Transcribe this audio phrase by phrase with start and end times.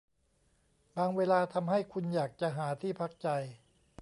[0.95, 3.27] บางเวลาทำให้คุณอยากจะหาที่พักใจ